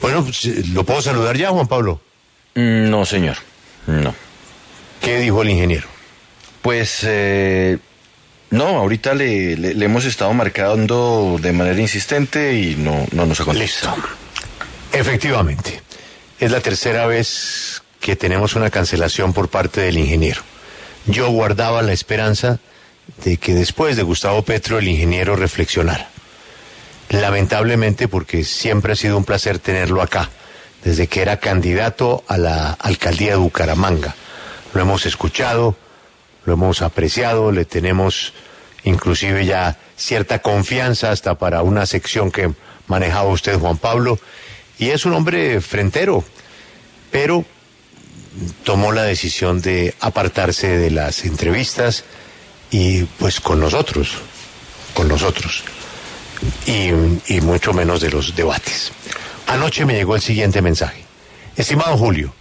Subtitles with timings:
[0.00, 0.26] Bueno,
[0.72, 2.00] ¿lo puedo saludar ya, Juan Pablo?
[2.54, 3.36] Mm, No, señor.
[3.86, 4.14] No.
[5.00, 5.86] ¿Qué dijo el ingeniero?
[6.62, 7.78] Pues eh,
[8.50, 13.40] no, ahorita le, le- le hemos estado marcando de manera insistente y no, no nos
[13.40, 13.96] ha contestado.
[13.96, 14.08] Listo.
[14.92, 15.80] Efectivamente,
[16.40, 20.42] es la tercera vez que tenemos una cancelación por parte del ingeniero.
[21.06, 22.58] Yo guardaba la esperanza
[23.24, 26.10] de que después de Gustavo Petro el ingeniero reflexionara.
[27.10, 30.28] Lamentablemente, porque siempre ha sido un placer tenerlo acá,
[30.84, 34.14] desde que era candidato a la alcaldía de Bucaramanga.
[34.74, 35.76] Lo hemos escuchado,
[36.44, 38.32] lo hemos apreciado, le tenemos
[38.84, 42.52] inclusive ya cierta confianza hasta para una sección que
[42.86, 44.18] manejaba usted, Juan Pablo,
[44.78, 46.24] y es un hombre frentero,
[47.10, 47.44] pero
[48.64, 52.04] tomó la decisión de apartarse de las entrevistas
[52.70, 54.18] y pues con nosotros,
[54.94, 55.64] con nosotros,
[56.66, 58.92] y, mucho menos de los debates.
[59.46, 61.04] Anoche me llegó el siguiente mensaje.
[61.56, 62.34] Estimado Julio,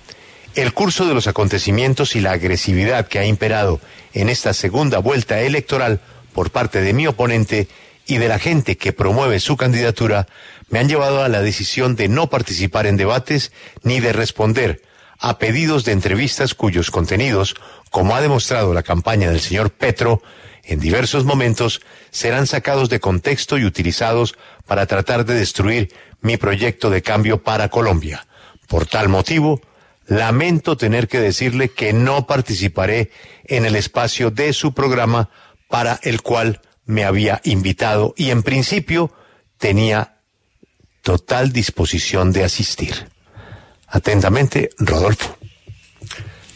[0.56, 3.80] el curso de los acontecimientos y la agresividad que ha imperado
[4.14, 6.02] en esta segunda vuelta electoral
[6.34, 7.68] por parte de mi oponente
[8.06, 10.28] y de la gente que promueve su candidatura
[10.70, 13.52] me han llevado a la decisión de no participar en debates
[13.84, 14.82] ni de responder
[15.20, 17.56] a pedidos de entrevistas cuyos contenidos,
[17.90, 20.22] como ha demostrado la campaña del señor Petro,
[20.68, 26.90] en diversos momentos serán sacados de contexto y utilizados para tratar de destruir mi proyecto
[26.90, 28.28] de cambio para Colombia.
[28.68, 29.62] Por tal motivo,
[30.08, 33.12] lamento tener que decirle que no participaré
[33.46, 35.30] en el espacio de su programa
[35.70, 39.14] para el cual me había invitado y en principio
[39.58, 40.18] tenía
[41.02, 43.10] total disposición de asistir.
[43.88, 45.38] Atentamente, Rodolfo.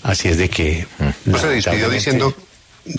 [0.04, 0.86] Así es de que...
[1.26, 2.36] No se despidió diciendo,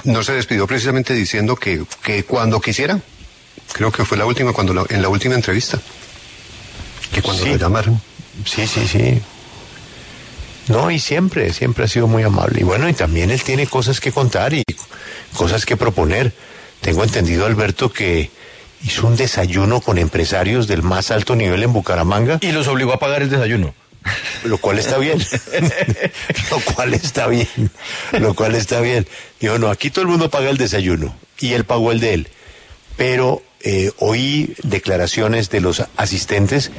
[0.04, 3.00] no se despidió precisamente diciendo que, que cuando quisiera.
[3.72, 5.80] Creo que fue la última, cuando la- en la última entrevista.
[7.12, 7.50] Que cuando Sí.
[7.50, 8.00] lo llamaron.
[8.44, 9.20] Sí, sí, sí.
[10.68, 12.60] No, y siempre, siempre ha sido muy amable.
[12.60, 14.62] Y bueno, y también él tiene cosas que contar y
[15.34, 16.32] cosas que proponer.
[16.80, 18.30] Tengo entendido, Alberto, que
[18.84, 22.98] hizo un desayuno con empresarios del más alto nivel en Bucaramanga, Y los obligó a
[22.98, 23.74] pagar el desayuno.
[24.44, 25.18] Lo cual está bien.
[26.50, 27.48] lo cual está bien.
[28.12, 29.06] Lo cual está bien.
[29.40, 31.14] Dijo, no, aquí todo el mundo paga el desayuno.
[31.38, 32.28] Y él pagó el de él.
[32.96, 36.70] Pero eh, oí declaraciones de los asistentes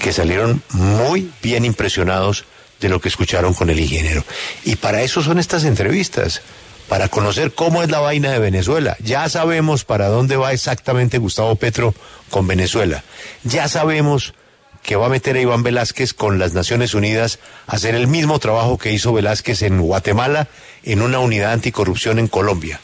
[0.00, 2.44] que salieron muy bien impresionados
[2.80, 4.24] de lo que escucharon con el ingeniero.
[4.64, 6.42] Y para eso son estas entrevistas,
[6.88, 8.96] para conocer cómo es la vaina de Venezuela.
[9.00, 11.94] Ya sabemos para dónde va exactamente Gustavo Petro
[12.28, 13.02] con Venezuela.
[13.44, 14.34] Ya sabemos
[14.82, 18.38] que va a meter a Iván Velázquez con las Naciones Unidas a hacer el mismo
[18.38, 20.48] trabajo que hizo Velázquez en Guatemala
[20.82, 22.80] en una unidad anticorrupción en Colombia.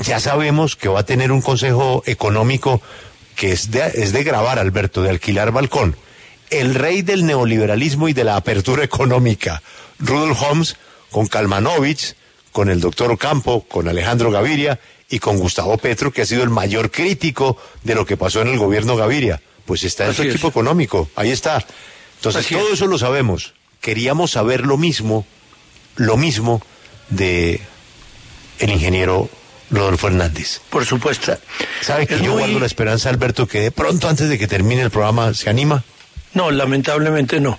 [0.00, 2.80] Ya sabemos que va a tener un consejo económico
[3.36, 5.96] que es de, grabar, Alberto, de alquilar balcón.
[6.50, 9.62] El rey del neoliberalismo y de la apertura económica,
[9.98, 10.76] Rudolf Holmes,
[11.10, 12.14] con Kalmanovich,
[12.52, 14.78] con el doctor Ocampo, con Alejandro Gaviria
[15.10, 18.48] y con Gustavo Petro, que ha sido el mayor crítico de lo que pasó en
[18.48, 19.40] el gobierno Gaviria.
[19.64, 21.64] Pues está en su equipo económico, ahí está.
[22.16, 22.74] Entonces, Así todo es.
[22.74, 23.54] eso lo sabemos.
[23.80, 25.26] Queríamos saber lo mismo,
[25.96, 26.62] lo mismo
[27.10, 27.60] de
[28.58, 29.28] el ingeniero
[29.70, 30.60] Rodolfo Hernández.
[30.70, 31.36] Por supuesto.
[31.80, 34.46] ¿Sabe que Es yo muy- guardo la esperanza, Alberto, que de pronto antes de que
[34.46, 35.84] termine el programa se anima?
[36.34, 37.58] No, lamentablemente no.